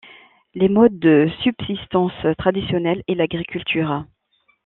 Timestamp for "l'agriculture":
3.13-4.03